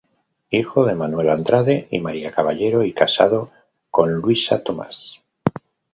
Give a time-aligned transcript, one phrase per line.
[0.49, 3.51] Hijo de Manuel Andrade y María Caballero y casado
[3.91, 5.21] con Luisa Tomás.